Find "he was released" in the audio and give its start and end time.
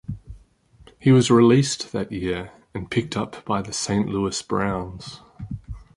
0.99-1.91